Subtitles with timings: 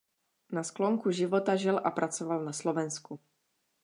[0.53, 3.19] Na sklonku života žil a pracoval na Slovensku.